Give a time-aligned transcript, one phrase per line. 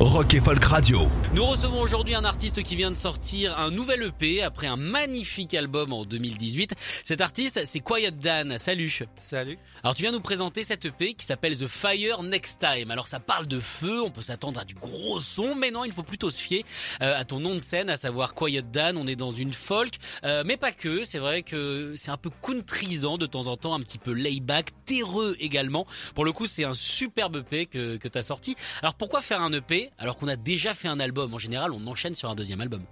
[0.00, 1.08] Rock et Folk Radio.
[1.34, 5.54] Nous recevons aujourd'hui un artiste qui vient de sortir un nouvel EP après un magnifique
[5.54, 6.74] album en 2018.
[7.02, 8.58] Cet artiste, c'est Quiet Dan.
[8.58, 9.02] Salut.
[9.20, 9.58] Salut.
[9.82, 12.92] Alors tu viens nous présenter cette EP qui s'appelle The Fire Next Time.
[12.92, 15.92] Alors ça parle de feu, on peut s'attendre à du gros son, mais non, il
[15.92, 16.64] faut plutôt se fier
[17.02, 18.96] euh, à ton nom de scène, à savoir Quiet Dan.
[18.96, 21.02] On est dans une folk, euh, mais pas que.
[21.02, 24.68] C'est vrai que c'est un peu countrysant de temps en temps, un petit peu layback,
[24.86, 25.88] terreux également.
[26.14, 28.54] Pour le coup, c'est un superbe EP que, que tu as sorti.
[28.80, 31.86] Alors pourquoi faire un EP alors qu'on a déjà fait un album En général, on
[31.86, 32.84] enchaîne sur un deuxième album.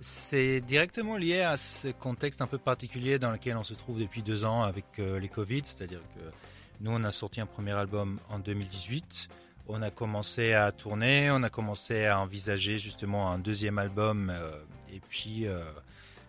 [0.00, 4.22] C'est directement lié à ce contexte un peu particulier dans lequel on se trouve depuis
[4.22, 5.60] deux ans avec euh, les Covid.
[5.64, 6.20] C'est-à-dire que
[6.80, 9.28] nous, on a sorti un premier album en 2018.
[9.68, 14.30] On a commencé à tourner, on a commencé à envisager justement un deuxième album.
[14.30, 14.52] euh,
[14.90, 15.62] et puis, euh,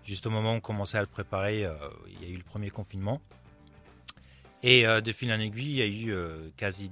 [0.03, 2.69] juste au moment où on commençait à le préparer, il y a eu le premier
[2.69, 3.21] confinement.
[4.63, 6.15] Et de fil en aiguille, il y a eu
[6.55, 6.91] quasi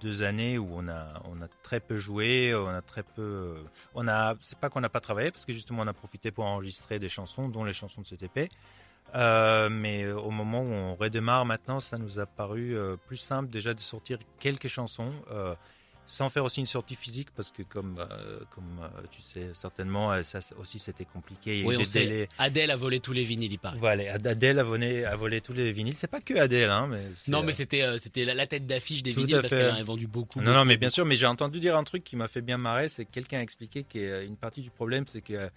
[0.00, 3.54] deux années où on a, on a très peu joué, on a très peu,
[3.94, 6.44] on a, c'est pas qu'on n'a pas travaillé parce que justement on a profité pour
[6.44, 8.48] enregistrer des chansons, dont les chansons de cet EP.
[9.14, 13.48] Euh, mais au moment où on redémarre maintenant, ça nous a paru euh, plus simple
[13.48, 15.54] déjà de sortir quelques chansons, euh,
[16.06, 20.12] sans faire aussi une sortie physique parce que comme, euh, comme euh, tu sais certainement,
[20.12, 21.62] euh, ça aussi c'était compliqué.
[21.66, 22.28] Oui, on sait.
[22.38, 23.78] Adèle a volé tous les vinyles, il paraît.
[23.78, 25.94] Voilà, Adèle a volé, a volé tous les vinyles.
[25.94, 28.66] C'est pas que Adèle, hein, mais Non, euh, mais c'était euh, c'était la, la tête
[28.66, 30.40] d'affiche des Tout vinyles parce qu'elle en a vendu beaucoup.
[30.40, 32.58] Non, non, mais bien sûr, mais j'ai entendu dire un truc qui m'a fait bien
[32.58, 35.48] marrer, c'est que quelqu'un a expliqué qu'une partie du problème, c'est que euh,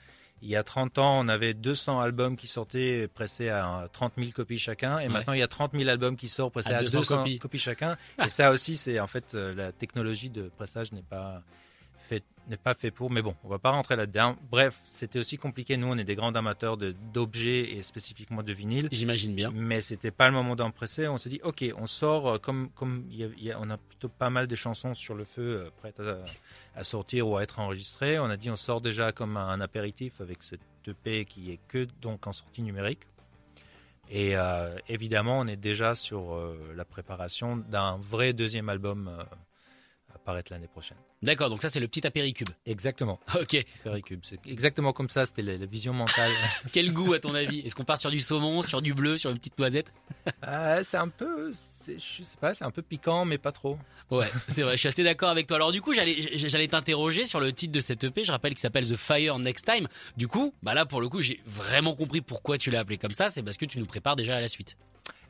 [0.42, 4.32] il y a 30 ans, on avait 200 albums qui sortaient pressés à 30 000
[4.32, 5.10] copies chacun, et Ouais.
[5.10, 7.40] maintenant il y a 30 000 albums qui sortent pressés À à, 200 200, copies.
[7.40, 7.58] copies.
[7.58, 7.98] chacun.
[8.26, 11.42] et ça aussi, c'est en fait euh, la technologie de pressage n'est pas
[11.98, 14.36] fait n'est pas fait pour, mais bon, on va pas rentrer là-dedans.
[14.52, 15.78] Bref, c'était aussi compliqué.
[15.78, 18.90] Nous, on est des grands amateurs de- d'objets et spécifiquement de vinyle.
[18.92, 19.52] J'imagine bien.
[19.54, 21.08] Mais c'était pas le moment d'en presser.
[21.08, 23.78] On s'est dit, ok, on sort euh, comme comme y a- y a- on a
[23.78, 26.18] plutôt pas mal de chansons sur le feu euh, prêtes à,
[26.76, 28.20] à sortir ou à être enregistrées.
[28.20, 31.88] On a dit, on sort déjà comme un apéritif avec cette EP qui est que
[32.02, 33.04] donc en sortie numérique.
[34.12, 39.08] Et euh, évidemment, on est déjà sur euh, la préparation d'un vrai deuxième album
[40.10, 40.98] euh, à paraître l'année prochaine.
[41.22, 42.50] D'accord, donc ça c'est le petit apéricube.
[42.66, 43.66] Exactement, Ok.
[43.82, 44.22] Apéricube.
[44.24, 45.26] C'est exactement comme ça.
[45.26, 46.32] C'était la, la vision mentale.
[46.72, 47.60] Quel goût à ton avis?
[47.60, 49.92] Est-ce qu'on part sur du saumon, sur du bleu, sur une petite noisette?
[50.42, 51.52] Ah, c'est un peu,
[51.88, 53.78] je sais pas, c'est un peu piquant, mais pas trop.
[54.12, 55.58] Ouais, c'est vrai, je suis assez d'accord avec toi.
[55.58, 58.60] Alors du coup, j'allais j'allais t'interroger sur le titre de cette EP, je rappelle qu'il
[58.60, 59.88] s'appelle The Fire Next Time.
[60.18, 63.14] Du coup, bah là pour le coup, j'ai vraiment compris pourquoi tu l'as appelé comme
[63.14, 64.78] ça, c'est parce que tu nous prépares déjà à la suite.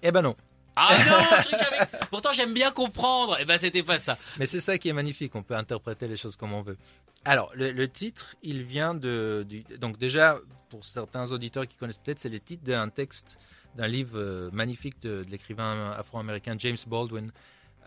[0.02, 0.36] Eh ben non.
[0.82, 3.40] Ah non, que j'avais- pourtant j'aime bien comprendre.
[3.40, 4.18] Et ben c'était pas ça.
[4.38, 6.78] Mais c'est ça qui est magnifique, on peut interpréter les choses comme on veut.
[7.26, 9.46] Alors, le, titre, il vient de...
[9.78, 10.38] Donc déjà,
[10.70, 13.38] pour certains auditeurs qui connaissent peut-être, c'est le titre d'un texte,
[13.76, 17.32] d'un livre euh, magnifique de, l'écrivain afro-américain James Baldwin.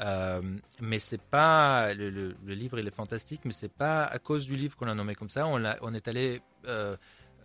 [0.01, 0.43] Euh,
[0.83, 1.95] mais c'est pas...
[1.95, 5.15] Le, livre, il est fantastique, mais c'est pas à cause du livre qu'on l'a nommé
[5.15, 5.47] comme ça.
[5.47, 6.97] On est allé euh,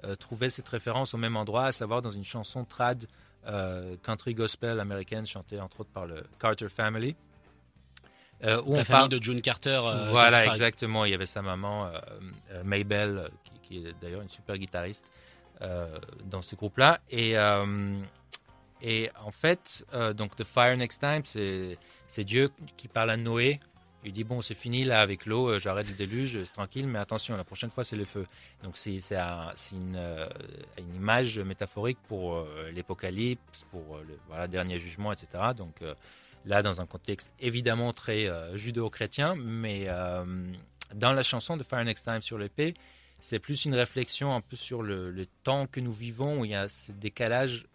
[0.04, 3.08] euh, trouver cette référence au même endroit, à savoir dans une chanson trad
[3.48, 7.16] euh, country gospel américaine chantée entre autres par le Carter Family.
[8.44, 9.82] Euh, où La on famille parle- de June Carter.
[9.84, 11.06] euh, voilà, exactement.
[11.06, 15.06] Il y avait sa maman, euh, Maybelle, euh, qui, qui est d'ailleurs une super guitariste
[16.26, 17.00] dans ce groupe-là.
[17.10, 17.34] Et,
[18.84, 19.84] et en fait,
[20.16, 23.60] donc The Fire Next Time, c'est Dieu qui parle à Noé.
[24.04, 27.00] Il dit bon, c'est fini là avec l'eau, euh, j'arrête le déluge, c'est tranquille, mais
[27.00, 28.26] attention, la prochaine fois c'est le feu.
[28.64, 30.28] Donc c'est c'est un- c'est une, euh,
[30.78, 35.28] une image métaphorique pour euh, l'apocalypse, pour le voilà, dernier jugement, etc.
[35.58, 35.82] Donc
[36.46, 39.88] là, dans un contexte évidemment très euh, judéo-chrétien, mais
[40.96, 42.76] dans la chanson de Fire Next Time sur l'épée,
[43.20, 46.56] c'est plus une réflexion un peu sur le, temps que nous vivons, où il y
[46.56, 47.66] a ce décalage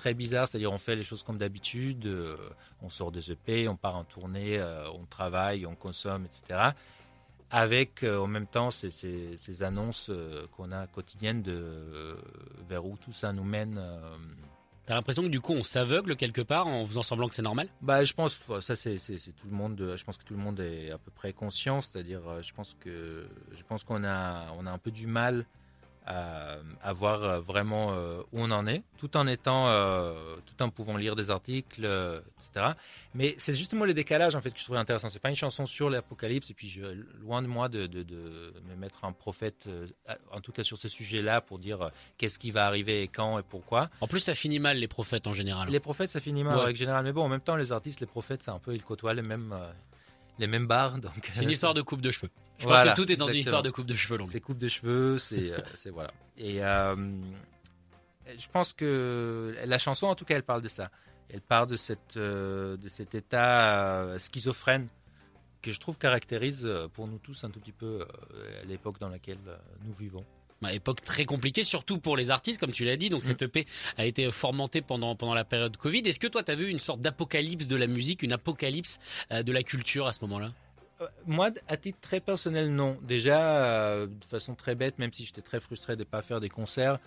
[0.00, 2.36] très bizarre, c'est-à-dire on fait les choses comme d'habitude, euh,
[2.80, 6.70] on sort des EP, on part en tournée, euh, on travaille, on consomme, etc.
[7.50, 10.10] Avec euh, en même temps ces, ces- ces annonces
[10.56, 12.16] qu'on a quotidiennes de
[12.68, 13.78] vers où tout ça nous mène.
[14.86, 17.68] T'as l'impression que du coup on s'aveugle quelque part en faisant semblant que c'est normal?
[17.82, 18.96] Bah, je pense, ça c'est
[19.36, 19.94] tout le monde.
[19.96, 21.80] Je pense que tout le monde est à peu près conscient.
[21.80, 25.44] C'est-à-dire, je pense que je pense qu'on a on a un peu du mal
[26.06, 30.62] à, à voir euh, vraiment euh, où on en est, tout en étant, euh, tout
[30.62, 32.20] en pouvant lire des articles, euh,
[32.52, 32.72] etc.
[33.14, 35.08] Mais c'est justement le décalage en fait que je trouvais intéressant.
[35.08, 36.82] C'est pas une chanson sur l'apocalypse et puis je,
[37.20, 39.86] loin de moi de, de, de me mettre un prophète, euh,
[40.32, 41.88] en tout cas sur ce sujet-là, pour dire euh,
[42.18, 43.90] qu'est-ce qui va arriver et quand et pourquoi.
[44.00, 45.68] En plus, ça finit mal les prophètes en général.
[45.68, 46.62] Les prophètes, ça finit mal Ouais.
[46.62, 48.74] en règle générale, mais bon, en même temps, les artistes, les prophètes, c'est un peu
[48.74, 49.70] ils côtoient les mêmes, euh,
[50.40, 51.12] les mêmes bars, donc.
[51.32, 52.30] C'est une histoire de coupe de cheveux.
[52.58, 54.28] Je Voilà, pense que tout est dans une histoire de coupe de cheveux longue.
[54.28, 56.10] C'est coupe de cheveux, c'est euh, c'est- voilà.
[56.36, 56.96] Et euh,
[58.26, 60.90] je pense que la chanson, en tout cas, elle parle de ça.
[61.28, 64.88] Elle parle de cette euh, de cet état euh, schizophrène
[65.62, 69.10] que je trouve caractérise euh, pour nous tous un tout petit peu euh, l'époque dans
[69.10, 70.24] laquelle euh, nous vivons.
[70.62, 73.08] Bah, époque très compliquée, surtout pour les artistes, comme tu l'as dit.
[73.08, 73.66] Donc, cette EP
[73.96, 76.00] a été formatée pendant, pendant la période Covid.
[76.00, 79.00] Est-ce que toi, tu as vu une sorte d'apocalypse de la musique, une apocalypse
[79.32, 80.52] euh, de la culture à ce moment-là?
[81.00, 82.98] Euh, Moi, à titre très personnel, non.
[83.00, 86.40] Déjà, euh, de façon très bête, même si j'étais très frustré de ne pas faire
[86.40, 86.98] des concerts,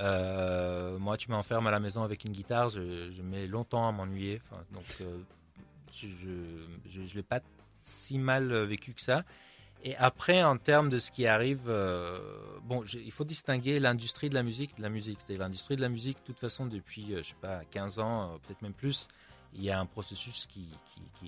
[0.00, 4.40] moi, tu m'enfermes à la maison avec une guitare, je, mets longtemps à m'ennuyer.
[4.72, 5.18] Donc, euh,
[5.92, 7.40] je ne l'ai pas
[7.74, 9.22] si mal vécu que ça.
[9.84, 12.18] Et après, en termes de ce qui arrive, euh,
[12.62, 15.18] bon, il faut distinguer l'industrie de la musique de la musique.
[15.20, 18.22] C'est-à-dire l'industrie de la musique, de toute façon, depuis, euh, je sais pas, 15 ans,
[18.22, 19.08] euh, peut-être même plus,
[19.54, 20.68] il y a un processus qui,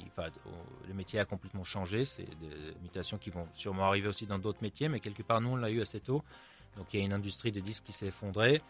[0.06, 0.28] enfin,
[0.86, 2.04] le métier a complètement changé.
[2.04, 5.50] C'est des mutations qui vont sûrement arriver aussi dans d'autres métiers, mais quelque part, nous,
[5.50, 6.22] on l'a eu assez tôt.
[6.76, 8.62] Donc, il y a une industrie des disques qui s'est effondrée.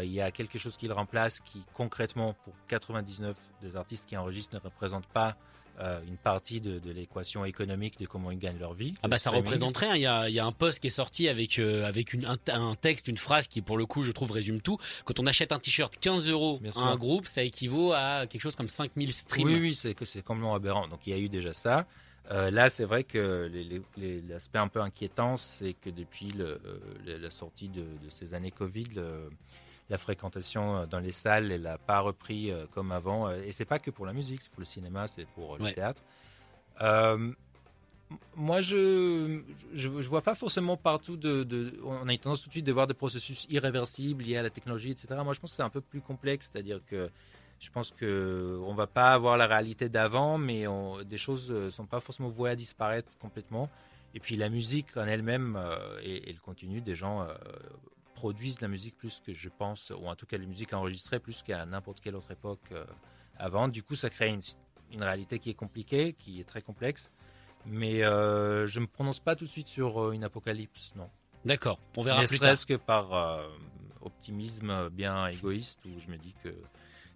[0.00, 4.16] Il y a quelque chose qui le remplace qui, concrètement, pour 99 des artistes qui
[4.16, 5.36] enregistrent, ne représente pas
[5.80, 8.94] euh, une partie de, de l'équation économique de comment ils gagnent leur vie.
[9.02, 9.44] Ah bah ça streaming.
[9.44, 9.94] représente rien.
[9.96, 12.26] Il y a, il y a un post qui est sorti avec euh, avec une,
[12.26, 14.78] un, un texte, une phrase qui pour le coup je trouve résume tout.
[15.04, 18.56] Quand on achète un t-shirt 15 euros à un groupe, ça équivaut à quelque chose
[18.56, 19.46] comme 5000 streams.
[19.46, 20.86] Oui, oui, c'est que c'est complètement aberrant.
[20.88, 21.86] Donc il y a eu déjà ça.
[22.30, 23.50] Euh, là, c'est vrai que
[24.28, 26.58] l'aspect un peu inquiétant, c'est que depuis le-
[27.06, 29.28] la- la sortie de, de ces années Covid, le-
[29.90, 33.28] la fréquentation euh, dans les salles, elle n'a pas repris euh, comme avant.
[33.28, 35.64] Euh, Et c'est pas que pour la musique, c'est pour le cinéma, c'est pour le
[35.64, 35.74] Ouais.
[35.74, 36.02] théâtre.
[36.80, 37.32] Euh,
[38.36, 39.40] moi, je,
[39.72, 42.64] je je vois pas forcément partout de, de- On a une tendance tout de suite
[42.66, 45.06] de voir des processus irréversibles liés à la technologie, etc.
[45.24, 47.10] Moi, je pense que c'est un peu plus complexe, c'est-à-dire que
[47.60, 51.86] je pense que on va pas avoir la réalité d'avant, mais on- des choses sont
[51.86, 53.68] pas forcément vouées à disparaître complètement.
[54.14, 57.34] Et puis la musique en elle-même euh, et, et le contenu des gens euh,
[58.14, 61.18] produisent de la musique plus que je pense, ou en tout cas la musique enregistrée
[61.20, 62.84] plus qu'à n'importe quelle autre époque euh,
[63.38, 63.68] avant.
[63.68, 64.40] Du coup, ça crée une,
[64.92, 67.10] une réalité qui est compliquée, qui est très complexe.
[67.66, 71.08] Mais euh, je me prononce pas tout de suite sur euh, une apocalypse, non.
[71.44, 71.78] D'accord.
[71.96, 72.48] On verra Ne plus tard.
[72.48, 73.40] serait-ce que par
[74.02, 76.54] optimisme bien égoïste, où je me dis que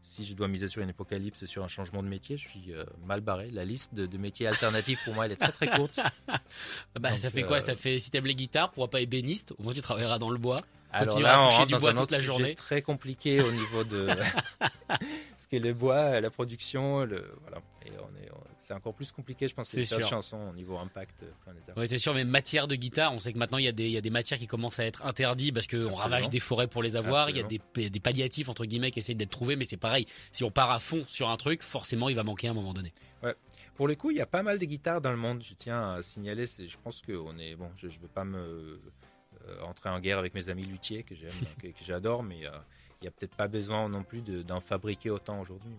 [0.03, 2.73] si je dois miser sur une apocalypse et sur un changement de métier, je suis
[2.73, 3.51] euh, mal barré.
[3.51, 5.99] La liste de, de métiers alternatifs pour moi, elle est très très courte.
[6.99, 7.57] Bah Donc, ça fait quoi?
[7.59, 9.53] euh, Ça fait si t'aimes les guitares, pourquoi pas ébéniste?
[9.59, 10.61] Au moins tu travailleras dans le bois.
[10.91, 12.55] Alors là, à on rentre du dans bois un toute la journée.
[12.55, 14.07] très compliqué au niveau de
[14.89, 19.13] parce que le bois, la production, le voilà, et on est, on- c'est encore plus
[19.13, 21.75] compliqué, je pense, que les chansons au niveau impact planétaire.
[21.79, 23.87] Oui, c'est sûr, mais matière de guitare, on sait que maintenant il y, a des,
[23.87, 26.67] il y a des matières qui commencent à être interdites parce qu'on ravage des forêts
[26.67, 27.31] pour les avoir.
[27.31, 30.07] Il y a des, des palliatifs entre guillemets qui essayent d'être trouvés, mais c'est pareil.
[30.33, 32.75] Si on part à fond sur un truc, forcément il va manquer à un moment
[32.75, 32.93] donné.
[33.75, 35.41] Pour le coup, il y a pas mal de guitares dans le monde.
[35.43, 37.71] Je tiens à signaler, je pense qu'on est bon.
[37.77, 38.81] Je ne veux pas me euh,
[39.65, 41.31] entrer en guerre avec mes amis luthiers que j'aime,
[41.63, 42.51] que, que j'adore, mais euh,
[43.01, 45.71] il n'y a peut-être pas besoin non plus de- d'en fabriquer autant aujourd'hui.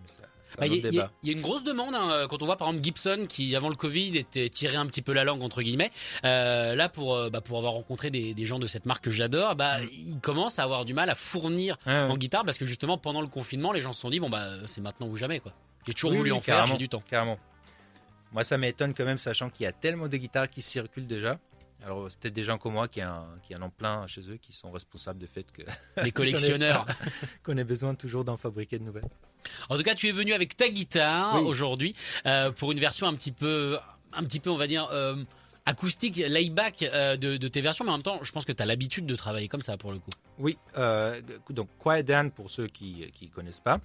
[0.57, 2.83] Bah, Il y, a- y y une grosse demande hein, quand on voit par exemple
[2.83, 5.91] Gibson qui avant le Covid était tiré un petit peu la langue entre guillemets.
[6.25, 9.11] Euh, là pour euh, bah, pour avoir rencontré des, des gens de cette marque que
[9.11, 11.93] j'adore, bah ils commencent à avoir du mal à fournir ouais.
[11.93, 14.53] en guitare parce que justement pendant le confinement les gens se sont dit bon bah
[14.65, 15.53] c'est maintenant ou jamais quoi.
[15.85, 17.03] J'ai toujours Oui, voulu oui, en faire, j'ai du temps.
[17.09, 17.37] Carrément.
[18.31, 21.39] Moi, ça m'étonne quand même, sachant qu'il y a tellement de guitares qui circulent déjà.
[21.85, 24.37] Alors, c'est peut-être des gens comme moi qui, en- qui en ont plein chez eux,
[24.37, 25.61] qui sont responsables du fait que
[26.03, 26.85] Les collectionneurs.
[27.43, 29.07] qu'on ait besoin toujours d'en fabriquer de nouvelles.
[29.69, 31.47] En tout cas, tu es venu avec ta guitare Oui.
[31.47, 31.95] aujourd'hui
[32.25, 33.77] euh, pour une version un petit peu,
[34.13, 35.15] un petit peu, on va dire, euh,
[35.65, 38.61] acoustique, layback euh, de, de tes versions, mais en même temps, je pense que tu
[38.61, 40.09] as l'habitude de travailler comme ça pour le coup.
[40.37, 43.79] Oui, euh, donc Quiet Dan, pour ceux qui ne connaissent pas,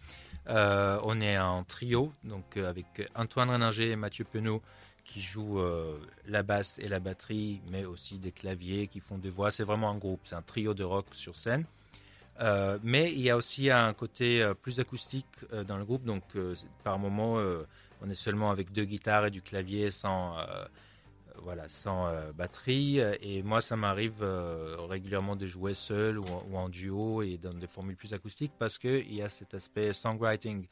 [0.49, 4.63] euh, on est en trio, donc euh, avec Antoine Reninger et Mathieu Penaud
[5.05, 9.31] qui jouent euh, la basse et la batterie, mais aussi des claviers qui font des
[9.31, 9.51] voix.
[9.51, 11.65] C'est vraiment un groupe, c'est un trio de rock sur scène.
[12.41, 15.27] Euh, mais il y a aussi un côté euh, plus acoustique
[15.69, 16.25] dans le groupe, donc
[16.83, 17.39] par moment
[18.03, 20.37] on est seulement avec deux guitares et du clavier sans,
[21.43, 22.99] voilà, sans batterie.
[23.23, 24.25] Et moi, ça m'arrive
[24.89, 29.15] régulièrement de jouer seul ou, en- duo et dans des formules plus acoustiques parce qu'il
[29.15, 30.67] y a cet aspect songwriting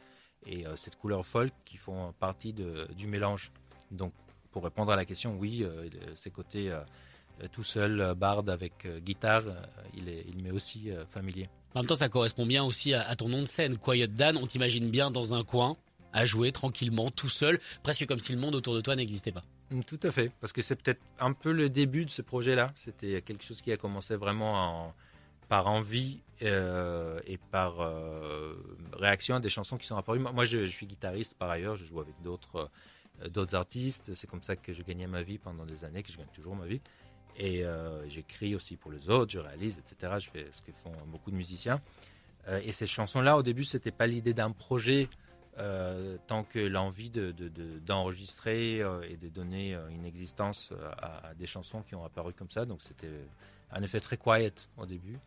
[0.47, 3.53] et cette couleur folk qui font partie du mélange.
[3.93, 4.13] Donc,
[4.51, 6.81] pour répondre à la question, oui, euh, le- ces côtés euh,
[7.51, 9.45] tout seul, barde avec guitare,
[9.95, 11.49] il, est, il m'est aussi familier.
[11.75, 14.37] En même temps, ça correspond bien aussi à, ton nom de scène, Quiet Dan.
[14.37, 15.77] On t'imagine bien dans un coin,
[16.13, 19.43] à jouer tranquillement, tout seul, presque comme si le monde autour de toi n'existait pas.
[19.71, 22.71] Mm, tout à fait, parce que c'est peut-être un peu le début de ce projet-là.
[22.77, 24.95] C'était quelque chose qui a commencé vraiment
[25.53, 28.55] par envie euh, et par euh,
[28.95, 30.19] réaction à des chansons qui sont apparues.
[30.19, 32.67] Moi, je, suis guitariste par ailleurs, je joue avec d'autres euh,
[33.31, 34.15] d'autres artistes.
[34.15, 36.57] C'est comme ça que je gagnais ma vie pendant des années, que je gagne toujours
[36.57, 36.81] ma vie.
[37.37, 37.65] Et
[38.09, 40.15] j'écris aussi pour les autres, je réalise, etc.
[40.19, 41.81] Je fais ce que font beaucoup de musiciens.
[42.63, 45.09] et ces chansons-là, au début, c'était pas l'idée d'un projet
[45.59, 51.45] euh, tant que l'envie d'enregistrer de, euh, et de donner euh, une existence à, des
[51.45, 52.65] chansons qui ont apparu comme ça.
[52.65, 53.27] Donc c'était
[53.71, 55.19] un effet très quiet au début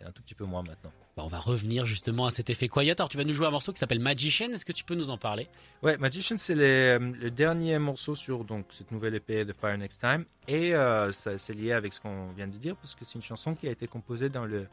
[0.00, 0.92] et un tout petit peu moins maintenant.
[1.18, 2.94] Bah, on va revenir justement à cet effet quiet.
[2.96, 4.50] Alors tu vas nous jouer un morceau qui s'appelle Magician.
[4.50, 5.48] Est-ce que tu peux nous en parler?
[5.82, 10.24] Ouais, Magician c'est le dernier morceau sur donc cette nouvelle épée The Fire Next Time
[10.46, 10.74] et
[11.10, 13.72] c'est lié avec ce qu'on vient de dire parce que c'est une chanson qui a
[13.72, 14.68] été composée dans le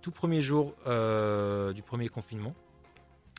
[0.00, 2.54] tout premier jour du premier confinement.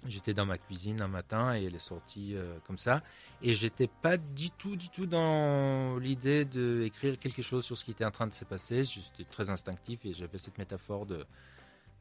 [0.08, 3.01] J'étais dans ma cuisine un matin et elle est sortie euh, comme ça.
[3.41, 7.91] Et j'étais pas du tout, du tout dans l'idée d'écrire quelque chose sur ce qui
[7.91, 8.84] était en train de se passer.
[8.84, 11.25] J'étais très instinctif et j'avais cette métaphore de,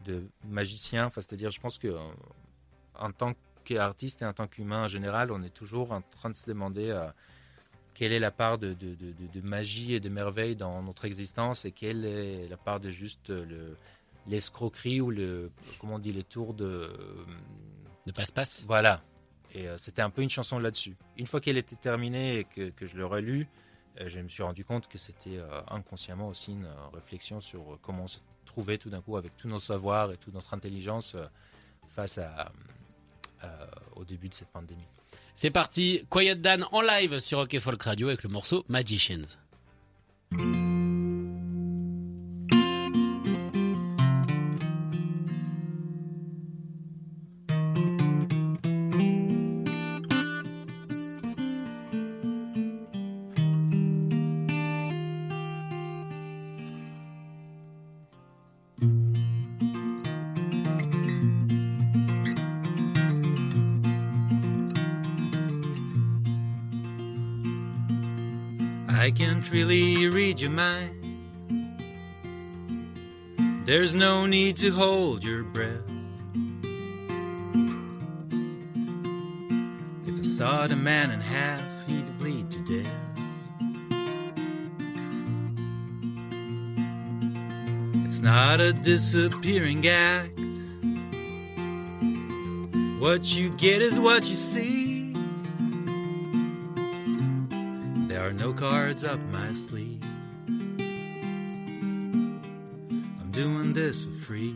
[0.04, 1.06] de magicien.
[1.06, 1.98] Enfin, c'est-à-dire, je pense que euh,
[2.98, 3.32] en tant
[3.64, 6.90] qu'artiste et en tant qu'humain en général, on est toujours en train de se demander
[6.90, 7.06] euh,
[7.94, 11.64] quelle est la part de, de, de, de, magie et de merveille dans notre existence
[11.64, 13.76] et quelle est la part de juste le
[14.26, 16.90] l'escroquerie ou le comment on dit les tours de
[18.06, 18.64] de passe-passe.
[18.66, 19.02] Voilà.
[19.52, 20.96] Et euh, c'était un peu une chanson là-dessus.
[21.16, 23.48] Une fois qu'elle était terminée et que, que je l'ai relue,
[24.00, 28.04] euh, je me suis rendu compte que c'était euh, inconsciemment aussi une réflexion sur comment
[28.04, 28.18] on se
[28.50, 31.16] trouvait tout d'un coup avec tous nos savoirs et toute notre intelligence
[31.88, 32.52] face à,
[33.96, 34.86] au début de cette pandémie.
[35.34, 39.38] C'est parti, Quiet Dan en live sur Rock Folk Radio avec le morceau Magicians.
[69.50, 70.96] Really read your mind.
[73.64, 75.88] There's no need to hold your breath.
[80.06, 82.92] If I sawed a man in half, he'd bleed to death.
[88.06, 90.38] It's not a disappearing act.
[92.98, 94.89] What you get is what you see.
[98.60, 100.02] Cards up my sleeve.
[100.46, 100.90] I'm
[103.30, 104.54] doing this for free.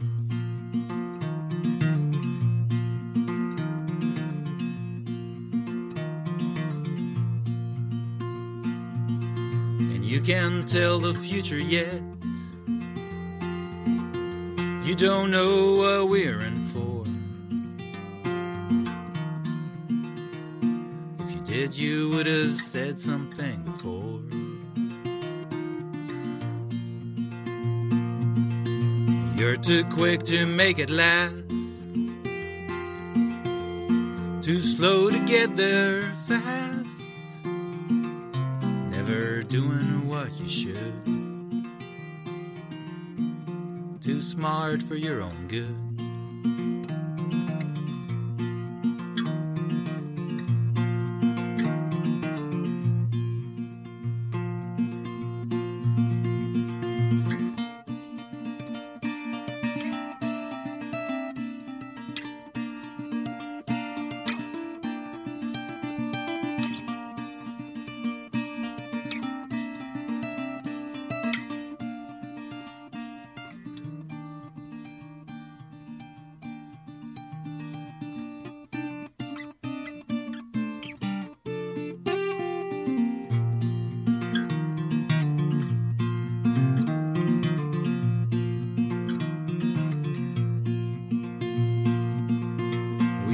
[9.81, 12.03] And you can't tell the future yet.
[14.87, 16.54] You don't know what we're in
[21.77, 24.21] you would have said something before.
[29.37, 31.35] You're too quick to make it last,
[34.43, 36.87] too slow to get there fast,
[38.91, 41.05] never doing what you should,
[44.01, 45.94] too smart for your own good.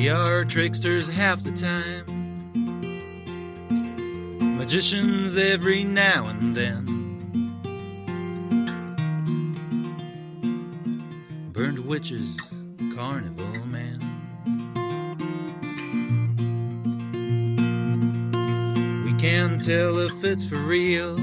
[0.01, 2.07] We are tricksters half the time,
[4.57, 6.87] magicians every now and then.
[11.53, 12.39] Burned witches,
[12.97, 13.99] carnival man.
[19.05, 21.19] We can't tell if it's for real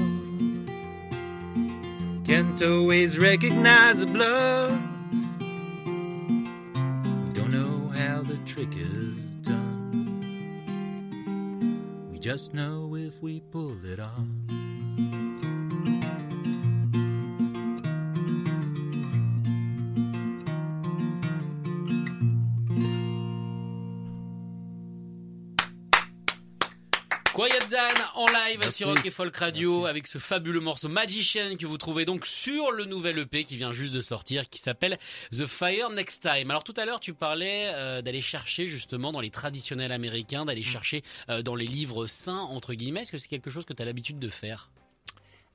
[2.24, 4.77] can't always recognize the bluff.
[12.28, 14.27] Just know if we pull it off.
[27.38, 28.78] Quiet Dan en live Merci.
[28.78, 29.90] sur Rock et Folk Radio Merci.
[29.90, 33.70] avec ce fabuleux morceau Magician que vous trouvez donc sur le nouvel EP qui vient
[33.70, 34.98] juste de sortir qui s'appelle
[35.30, 36.50] The Fire Next Time.
[36.50, 40.62] Alors tout à l'heure tu parlais euh, d'aller chercher justement dans les traditionnels américains, d'aller
[40.62, 40.64] Mm.
[40.64, 43.02] chercher euh, dans les livres saints entre guillemets.
[43.02, 44.68] Est-ce que c'est quelque chose que tu as l'habitude de faire?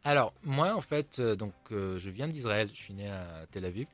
[0.05, 2.69] Alors, moi, en fait, euh, donc, je viens d'Israël.
[2.73, 3.87] Je suis né à Tel Aviv.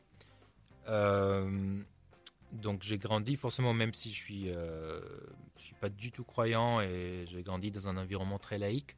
[2.52, 5.00] Donc, j'ai grandi forcément, même si je suis, euh,
[5.58, 8.96] je suis pas du tout croyant et j'ai grandi dans un environnement très laïque.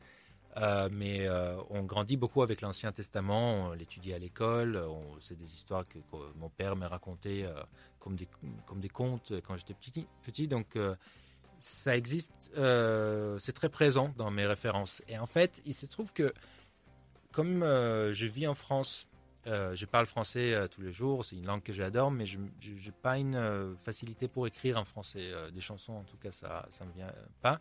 [0.57, 4.83] Euh, mais euh, on grandit beaucoup avec l'Ancien Testament, on l'étudie à l'école,
[5.21, 5.97] c'est des histoires que,
[6.35, 7.45] mon père m'a racontées
[7.99, 8.27] comme, des,
[8.65, 10.47] comme des contes quand j'étais petit, petit.
[10.49, 10.77] Donc
[11.59, 15.01] ça existe, c'est très présent dans mes références.
[15.07, 16.33] Et en fait, il se trouve que
[17.31, 19.07] comme je vis en France,
[19.47, 22.37] euh, je parle français euh, tous les jours, c'est une langue que j'adore, mais je
[22.37, 25.31] n'ai pas une euh, facilité pour écrire en français.
[25.53, 27.59] des chansons, en tout cas, ça ne me vient pas.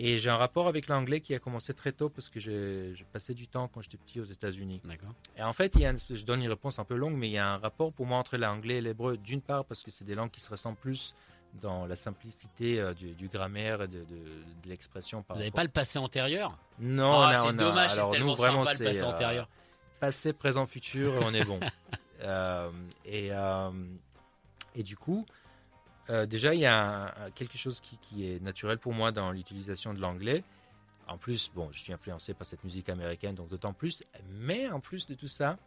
[0.00, 3.34] Et j'ai un rapport avec l'anglais qui a commencé très tôt parce que j'ai passé
[3.34, 4.80] du temps quand j'étais petit aux États-Unis.
[4.84, 5.12] D'accord.
[5.36, 7.28] Et en fait, il y a une- je donne une réponse un peu longue, mais
[7.28, 9.16] il y a un rapport pour moi entre l'anglais et l'hébreu.
[9.16, 11.14] D'une part, parce que c'est des langues qui se ressemblent plus
[11.60, 15.24] dans la simplicité euh, du, du grammaire et de, de- de l'expression.
[15.28, 16.56] Vous n'avez rapport- pas le passé antérieur?
[16.78, 19.48] Non, on a- c'est dommage, c'est tellement nous, vraiment, sympa le passé euh, antérieur.
[20.00, 21.60] Passé, présent, futur, on est bon.
[22.20, 22.72] Euh,
[23.04, 23.70] et, euh,
[24.74, 25.24] et du coup,
[26.10, 29.30] euh, déjà, il y a un- quelque chose qui, qui est naturel pour moi dans
[29.30, 30.42] l'utilisation de l'anglais.
[31.06, 34.02] En plus, bon, je suis influencé par cette musique américaine, donc d'autant plus.
[34.32, 35.58] Mais en plus de tout ça,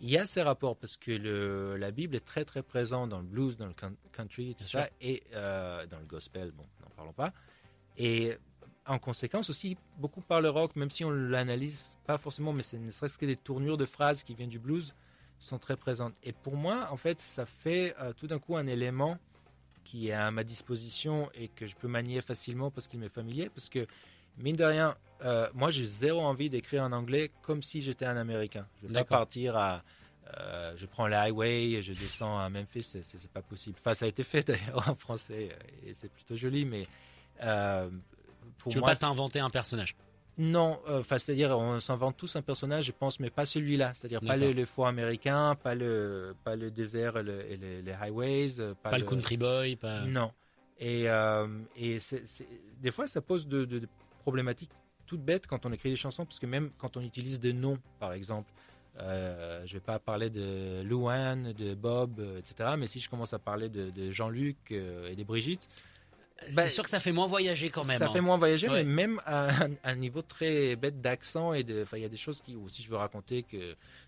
[0.00, 3.18] il y a ces rapports parce que le, la Bible est très très présente dans
[3.18, 4.92] le blues, dans le coun- country, tout Bien ça, sûr.
[5.02, 6.52] et dans le gospel.
[6.52, 7.34] Bon, n'en parlons pas.
[7.98, 8.34] Et
[8.88, 12.78] en conséquence aussi beaucoup par le rock, même si on l'analyse pas forcément, mais c'est
[12.78, 14.94] ne serait-ce que des tournures de phrases qui viennent du blues
[15.38, 16.14] sont très présentes.
[16.24, 19.18] Et pour moi, en fait, ça fait euh, tout d'un coup un élément
[19.84, 23.48] qui est à ma disposition et que je peux manier facilement parce qu'il m'est familier.
[23.48, 23.86] Parce que,
[24.38, 28.16] mine de rien, euh, moi, j'ai zéro envie d'écrire en anglais comme si j'étais un
[28.16, 28.66] Américain.
[28.82, 29.82] Je ne vais pas partir à...
[30.38, 33.76] euh, je prends le highway et je descends à Memphis, c'est- pas possible.
[33.78, 36.86] Enfin, ça a été fait d'ailleurs en français et c'est plutôt joli, mais
[38.58, 39.96] pour Tu veux moi, pas t'inventer un personnage
[40.40, 43.90] non, euh, enfin c'est-à-dire on s'invente tous un personnage, je pense, mais pas celui-là.
[43.94, 47.82] C'est-à-dire pas le, le fort américain, pas le pas le désert et, le- et les,
[47.82, 50.02] les highways, euh, pas, Pas le country boy, pas.
[50.02, 50.30] Non.
[50.78, 51.98] Et, euh, et
[52.80, 53.88] des fois ça pose de, de- de
[54.22, 54.70] problématiques
[55.06, 57.80] toutes bêtes quand on écrit des chansons, parce que même quand on utilise des noms,
[57.98, 58.52] par exemple,
[59.00, 62.74] euh, je vais pas parler de Louane, de Bob, etc.
[62.78, 65.68] Mais si je commence à parler de, de Jean-Luc et de Brigitte,
[66.46, 67.98] C'est Bah, sûr que ça fait moins voyager quand même.
[67.98, 68.12] ça hein.
[68.12, 68.84] fait moins voyager, Ouais.
[68.84, 72.08] mais même à un, un niveau très bête d'accent et de, enfin, il y a
[72.08, 73.58] des choses qui, ou si je veux raconter que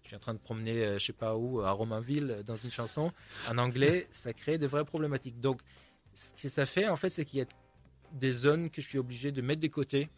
[0.02, 2.56] je suis en train de promener, euh, je sais pas où, à Romainville, euh, dans
[2.56, 3.12] une chanson,
[3.48, 5.40] en anglais, ça crée de vraies problématiques.
[5.40, 5.60] Donc,
[6.14, 7.46] ce que ça fait, en fait, c'est qu'il y a
[8.12, 10.08] des zones que je suis obligé de mettre de côté,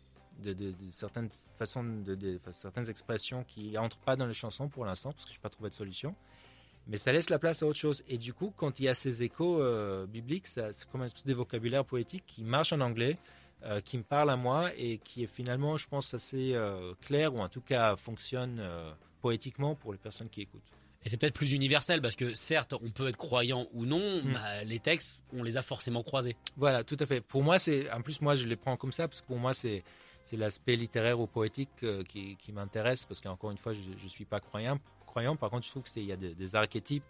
[0.42, 4.84] de, de- de certaines façons, de, certaines expressions qui entrent pas dans les chansons pour
[4.84, 6.14] l'instant, parce que je n'ai pas trouvé de solution.
[6.88, 8.02] Mais ça laisse la place à autre chose.
[8.08, 11.34] Et du coup, quand il y a ces échos euh, bibliques, c'est comme un- des
[11.34, 13.16] vocabulaires poétiques qui marchent en anglais,
[13.64, 17.34] euh, qui me parlent à moi et qui est finalement, je pense, assez euh, clair,
[17.34, 20.62] ou en tout cas fonctionne euh, poétiquement pour les personnes qui écoutent.
[21.04, 24.32] Et c'est peut-être plus universel parce que certes, on peut être croyant ou non, Mm.
[24.34, 26.36] bah, les textes, on les a forcément croisés.
[26.56, 27.20] Voilà, tout à fait.
[27.20, 29.54] Pour moi, c'est en plus moi je les prends comme ça parce que pour moi
[29.54, 29.82] c'est
[30.24, 34.24] c'est l'aspect littéraire ou poétique qui, qui m'intéresse parce qu'encore une fois je ne suis
[34.24, 34.78] pas croyant.
[35.12, 37.04] Croyant, par contre, je trouve qu'il y a des, archétypes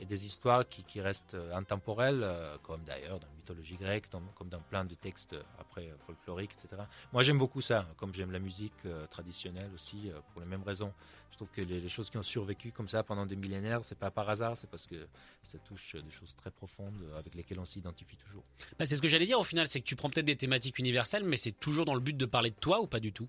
[0.00, 4.48] et des histoires qui, restent euh, intemporelles, euh, comme d'ailleurs dans la mythologie grecque, comme
[4.48, 6.82] dans plein de textes euh, après folkloriques, etc.
[7.12, 8.72] Moi, j'aime beaucoup ça, comme j'aime la musique
[9.08, 10.92] traditionnelle aussi, pour les mêmes raisons.
[11.30, 14.10] Je trouve que les, choses qui ont survécu comme ça pendant des millénaires, c'est pas
[14.10, 15.06] par hasard, c'est parce que
[15.44, 18.42] ça touche des choses très profondes avec lesquelles on s'identifie toujours.
[18.80, 20.80] Bah, c'est ce que j'allais dire au final, c'est que tu prends peut-être des thématiques
[20.80, 23.28] universelles, mais c'est toujours dans le but de parler de toi ou pas du tout?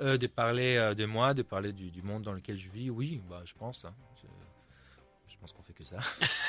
[0.00, 2.90] Euh, de parler euh, de moi, de parler du, du monde dans lequel je vis,
[2.90, 3.84] oui, bah, je pense.
[3.86, 3.94] hein.
[4.22, 4.26] Je,
[5.32, 5.96] je pense qu'on fait que ça.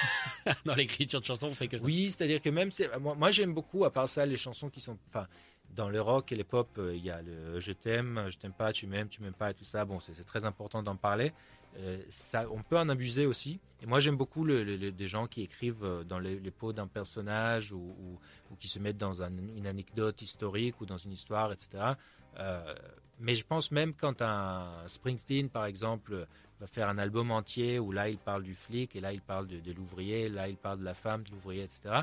[0.65, 1.83] Dans l'écriture de chansons, on fait que ça.
[1.85, 4.97] Oui, c'est-à-dire que même, moi, moi, j'aime beaucoup, à part ça, les chansons qui sont,
[5.07, 5.27] enfin,
[5.69, 8.53] dans le rock et les pop, euh, il y a le je t'aime, je t'aime
[8.53, 9.85] pas, tu m'aimes, tu m'aimes pas et tout ça.
[9.85, 11.31] Bon, c'est très important d'en parler.
[11.77, 13.59] Euh, ça, on peut en abuser aussi.
[13.81, 16.73] Et moi, j'aime beaucoup le- le- le- des gens qui écrivent dans les, les peaux
[16.73, 18.19] d'un personnage ou, ou-
[18.51, 21.93] ou qui se mettent dans un- une anecdote historique ou dans une histoire, etc.
[22.39, 22.73] Euh,
[23.19, 26.27] mais je pense même quand un Springsteen, par exemple,
[26.59, 29.47] va faire un album entier où là il parle du flic et là il parle
[29.47, 32.01] de, de l'ouvrier, là il parle de la femme, de l'ouvrier, etc.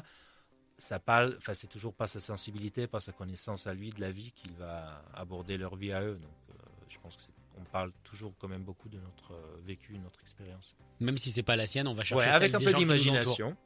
[0.78, 4.10] Ça parle, enfin c'est toujours pas sa sensibilité, pas sa connaissance à lui de la
[4.10, 6.14] vie qu'il va aborder leur vie à eux.
[6.20, 6.54] Donc euh,
[6.88, 10.74] je pense qu'on parle toujours quand même beaucoup de notre euh, vécu, notre expérience.
[11.00, 12.74] Même si c'est pas la sienne, on va chercher Ouais, celle avec un des peu
[12.74, 13.56] d'imagination.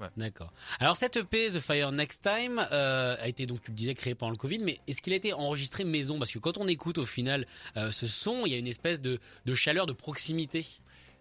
[0.00, 0.06] Ouais.
[0.16, 0.52] D'accord.
[0.78, 4.14] Alors cette EP The Fire Next Time euh, a été donc tu le disais créé
[4.14, 6.18] pendant le Covid, mais est-ce qu'il a été enregistré maison?
[6.18, 9.00] Parce que quand on écoute au final euh, ce son, il y a une espèce
[9.00, 10.66] de, de chaleur, de proximité.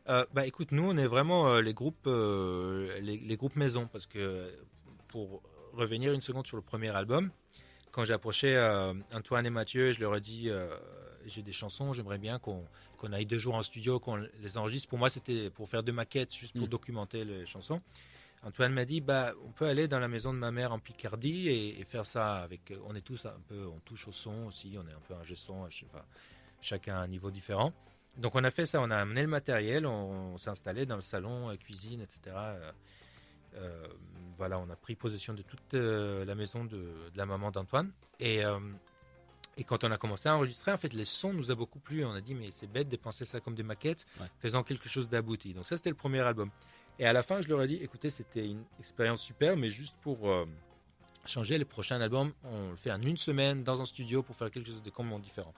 [0.10, 4.54] Euh, bah écoute, nous on est vraiment les groupes les, les groupes maison parce que
[5.08, 5.42] pour
[5.74, 7.32] revenir une seconde sur le premier album,
[7.92, 8.58] quand j'ai approché
[9.14, 10.52] Antoine et Mathieu, je leur ai dit
[11.26, 12.64] j'ai des chansons, j'aimerais bien qu'on
[12.98, 14.88] qu'on aille deux jours en studio, qu'on les enregistre.
[14.88, 16.70] Pour moi, c'était pour faire deux maquettes, juste pour Mm.
[16.70, 17.80] documenter les chansons.
[18.44, 21.50] Antoine m'a dit bah on peut aller dans la maison de ma mère en Picardie
[21.50, 22.74] et, et faire ça avec.
[22.86, 25.36] On est tous un peu, on touche au son aussi, on est un peu un
[25.36, 26.06] son, je sais pas,
[26.62, 27.74] chacun à un niveau différent.
[28.18, 30.96] Donc on a fait ça, on a amené le matériel, on, on s'est installé dans
[30.96, 32.20] le salon, euh, cuisine, etc.
[32.36, 32.72] Euh,
[33.56, 33.88] euh,
[34.38, 37.92] voilà, on a pris possession de toute euh, la maison de, de la maman d'Antoine.
[38.20, 38.60] Et, euh,
[39.56, 42.06] et quand on a commencé à enregistrer, en fait, les sons nous a beaucoup plu.
[42.06, 44.28] On a dit, mais c'est bête de penser ça comme des maquettes, Ouais.
[44.40, 45.54] faisant quelque chose d'abouti.
[45.56, 46.52] Donc ça, c'était le premier album.
[47.00, 49.96] Et à la fin, je leur ai dit, écoutez, c'était une expérience super, mais juste
[50.02, 50.46] pour euh,
[51.26, 54.50] changer, le prochain album, on le fait en une semaine dans un studio pour faire
[54.50, 55.54] quelque chose de complètement différent.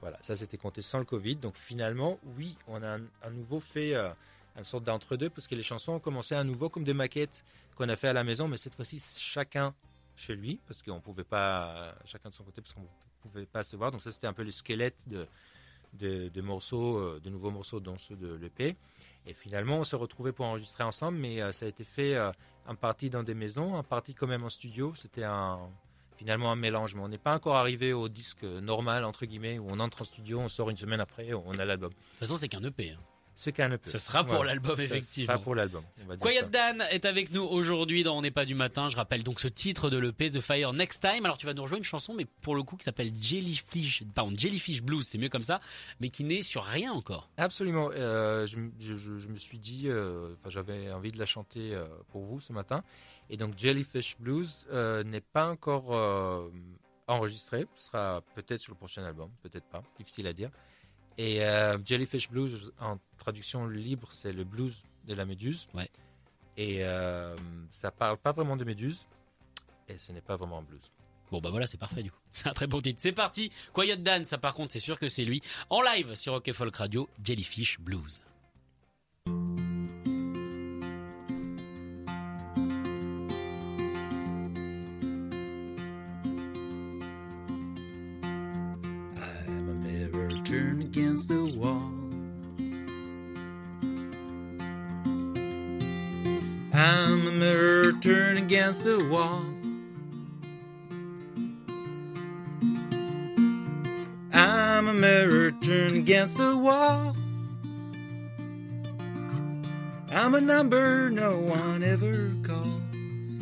[0.00, 1.36] Voilà, ça c'était compté sans le Covid.
[1.36, 4.10] Donc finalement, oui, on a à nouveau fait euh,
[4.56, 7.88] une sorte d'entre-deux parce que les chansons ont commencé à nouveau comme des maquettes qu'on
[7.88, 9.74] a fait à la maison, mais cette fois-ci chacun
[10.14, 12.86] chez lui parce qu'on pouvait pas euh, chacun de son côté parce qu'on
[13.22, 13.90] pouvait pas se voir.
[13.90, 15.26] Donc ça c'était un peu le squelette de
[15.98, 18.76] de, morceaux, euh, de nouveaux morceaux dans ceux de l'EP.
[19.26, 22.30] Et finalement, on s'est retrouvés pour enregistrer ensemble, mais euh, ça a été fait euh,
[22.66, 24.92] en partie dans des maisons, en partie quand même en studio.
[24.96, 25.24] C'était
[26.16, 29.66] finalement un mélange, mais on n'est pas encore arrivé au disque normal, entre guillemets, où
[29.68, 31.90] on entre en studio, on sort une semaine après, on a l'album.
[31.90, 32.90] De toute façon, c'est qu'un EP.
[32.90, 32.98] hein.
[33.36, 35.26] Ce qu'un sera pour l'album, effectivement.
[35.34, 35.82] sera pour l'album.
[36.20, 36.46] Quiet ça.
[36.46, 38.88] Dan est avec nous aujourd'hui dans On n'est pas du matin.
[38.88, 41.24] Je rappelle donc ce titre de l'EP The Fire Next Time.
[41.24, 44.32] Alors tu vas nous rejoindre une chanson, mais pour le coup qui s'appelle Jellyfish, pardon
[44.36, 45.60] Jellyfish Blues, c'est mieux comme ça,
[46.00, 47.28] mais qui n'est sur rien encore.
[47.36, 47.90] Absolument.
[47.92, 51.74] Euh, je, je- je- je me suis dit, euh, enfin, j'avais envie de la chanter
[51.74, 52.84] euh, pour vous ce matin.
[53.30, 55.90] Et donc, Jellyfish Blues euh, n'est pas encore
[57.06, 57.66] enregistré.
[57.76, 59.82] Ce sera peut-être sur le prochain album, peut-être pas.
[59.98, 60.50] Difficile à dire.
[61.18, 65.68] Et euh, Jellyfish Blues, en traduction libre, c'est le blues de la méduse.
[65.74, 65.88] Ouais.
[66.56, 67.36] Et euh,
[67.70, 69.06] ça parle pas vraiment de méduse.
[69.88, 70.90] Et ce n'est pas vraiment un blues.
[71.30, 72.18] Bon bah voilà, c'est parfait du coup.
[72.32, 73.00] C'est un très bon titre.
[73.00, 73.50] C'est parti.
[73.72, 75.40] Quiet Dan, ça par contre, c'est sûr que c'est lui.
[75.70, 78.20] En live sur Rock Folk Radio, Jellyfish Blues.
[98.54, 99.42] Against the wall.
[104.32, 107.16] I'm a mirror turned against the wall.
[110.08, 113.40] I'm a number no one ever calls.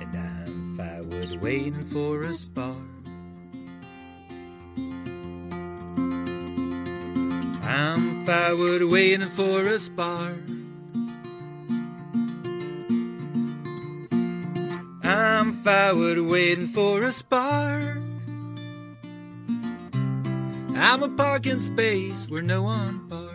[0.00, 2.76] And I'm firewood waiting for a spark.
[7.64, 10.59] I'm firewood waiting for a spark.
[15.64, 17.98] Firewood waiting for a spark.
[20.74, 23.29] I'm a parking space where no one parks.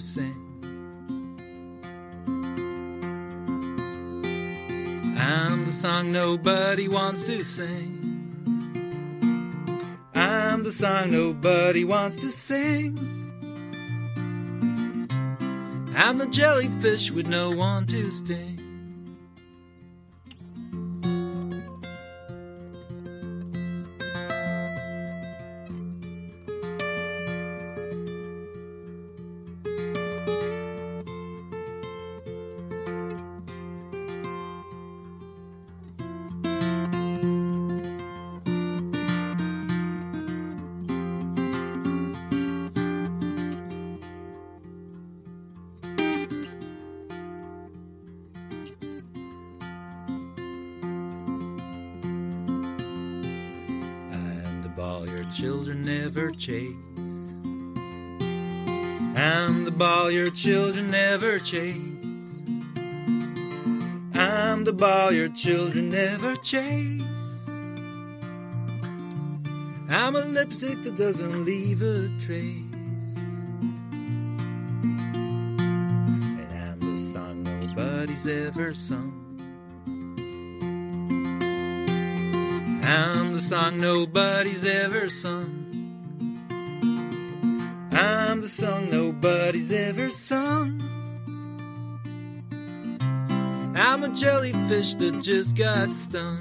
[0.00, 0.42] Sing.
[5.16, 7.92] I'm the song nobody wants to sing.
[10.12, 12.98] I'm the song nobody wants to sing.
[15.94, 18.55] I'm the jellyfish with no one to sting.
[55.06, 56.74] Your children never chase.
[59.16, 61.76] I'm the ball your children never chase.
[64.14, 67.02] I'm the ball your children never chase.
[69.88, 73.18] I'm a lipstick that doesn't leave a trace.
[76.32, 79.25] And I'm the song nobody's ever sung.
[83.36, 85.50] The song nobody's ever sung.
[87.92, 90.80] I'm the song nobody's ever sung.
[93.76, 96.40] I'm a jellyfish that just got stung.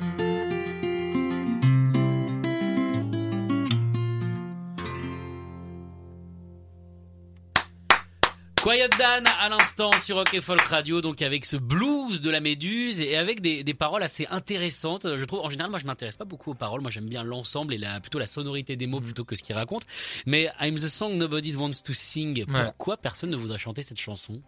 [8.66, 12.40] Quiet Dan à l'instant sur Rock et Folk Radio, donc avec ce blues de la
[12.40, 15.06] méduse et avec des, des paroles assez intéressantes.
[15.18, 17.76] Je trouve, en général, moi je m'intéresse pas beaucoup aux paroles, moi j'aime bien l'ensemble
[17.76, 19.84] et la, plutôt la sonorité des mots plutôt que ce qu'il raconte.
[20.26, 22.44] Mais I'm the song nobody wants to sing.
[22.52, 22.64] Ouais.
[22.64, 24.42] Pourquoi personne ne voudrait chanter cette chanson?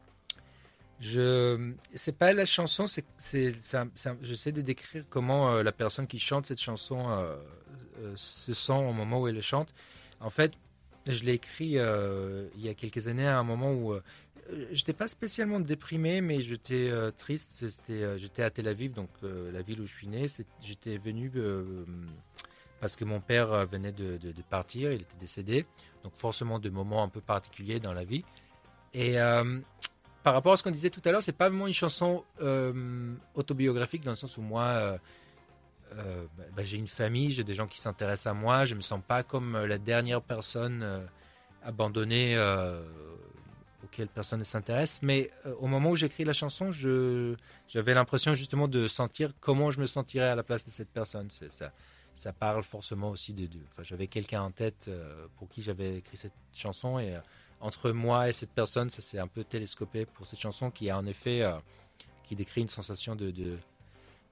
[0.99, 3.05] Je, c'est pas la chanson, c'est,
[4.23, 7.35] j'essaie de décrire comment euh, la personne qui chante cette chanson euh,
[8.01, 9.75] euh, se sent au moment où elle le chante.
[10.19, 10.53] En fait,
[11.13, 14.01] je l'ai écrit euh, il y a quelques années à un moment où euh,
[14.71, 17.65] j'étais pas spécialement déprimé, mais j'étais euh, triste.
[17.89, 20.27] Euh, j'étais à Tel Aviv, donc euh, la ville où je suis né.
[20.61, 21.31] J'étais venu
[22.79, 25.65] parce que mon père venait de, de- partir, il était décédé.
[26.03, 28.23] Donc forcément de moments un peu particuliers dans la vie.
[28.93, 29.15] Et
[30.23, 32.23] par rapport à ce qu'on disait tout à l'heure, c'est pas vraiment une chanson
[33.35, 34.99] autobiographique dans le sens où moi,
[35.93, 39.01] euh, bah, j'ai une famille, j'ai des gens qui s'intéressent à moi, je me sens
[39.05, 40.99] pas comme euh, la dernière personne euh,
[41.63, 42.83] abandonnée euh,
[43.83, 44.99] auquel personne ne s'intéresse.
[45.01, 49.85] Mais au moment où j'écris la chanson, j'avais l'impression justement de sentir comment je me
[49.85, 51.29] sentirais à la place de cette personne.
[51.29, 53.45] Ça, parle forcément aussi de.
[53.45, 54.89] de- enfin, j'avais quelqu'un en tête
[55.35, 57.15] pour qui j'avais écrit cette chanson et
[57.61, 60.97] entre moi et cette personne, ça s'est un peu télescopé pour cette chanson qui a
[60.97, 61.43] en effet
[62.23, 63.31] qui décrit une sensation de,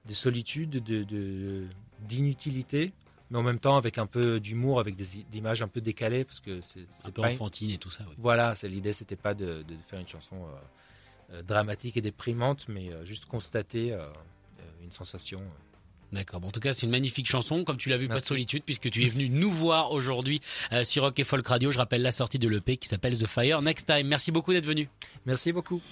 [0.06, 1.64] de solitude, de,
[2.00, 2.92] d'inutilité,
[3.30, 6.40] mais en même temps avec un peu d'humour, avec des, images un peu décalées parce
[6.40, 8.04] que c'est, Un peu enfantine et tout ça.
[8.18, 10.56] voilà, c'est l'idée, c'était pas de, de faire une chanson euh,
[11.32, 14.06] euh, dramatique et déprimante, mais euh, juste constater euh,
[14.84, 15.42] une sensation.
[16.12, 16.40] D'accord.
[16.40, 17.64] Bon, en tout cas, c'est une magnifique chanson.
[17.64, 20.40] Comme tu l'as vu, pas de solitude, puisque tu es venu nous voir aujourd'hui
[20.84, 21.72] sur Rock et Folk Radio.
[21.72, 24.06] Je rappelle la sortie de l'EP qui s'appelle The Fire Next Time.
[24.06, 24.88] Merci beaucoup d'être venu.
[25.26, 25.82] Merci beaucoup.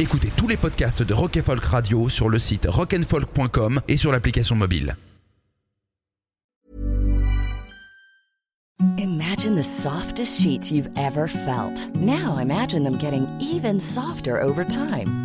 [0.00, 4.56] Écoutez tous les podcasts de Rock Folk Radio sur le site rockandfolk.com et sur l'application
[4.56, 4.96] mobile.
[8.98, 11.88] Imagine the softest sheets you've ever felt.
[11.94, 15.23] Now imagine them getting even softer over time.